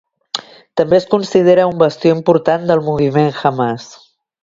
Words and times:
També 0.81 0.97
es 0.99 1.05
considera 1.11 1.67
un 1.73 1.77
bastió 1.83 2.17
important 2.17 2.69
del 2.73 2.85
moviment 2.91 3.33
Hamàs. 3.43 3.91